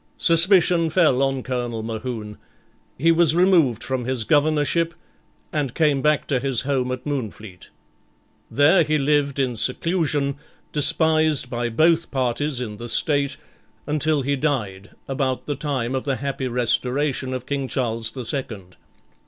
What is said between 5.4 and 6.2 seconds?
and came